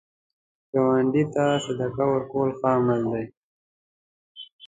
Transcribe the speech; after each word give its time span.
ګاونډي 0.71 1.23
ته 1.33 1.43
صدقه 1.65 2.03
ورکول 2.13 2.49
ښه 2.57 2.67
عمل 2.77 3.01
دی 3.11 3.25